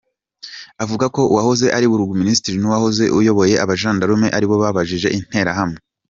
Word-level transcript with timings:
Avuga 0.83 1.05
ko 1.15 1.21
uwahoze 1.31 1.65
ari 1.77 1.85
Burugumesitiri 1.91 2.57
n’uwari 2.59 3.03
uyoboye 3.19 3.55
abajandarume 3.63 4.27
ari 4.35 4.45
bo 4.49 4.55
babagabije 4.61 5.09
Interahamwe. 5.19 5.77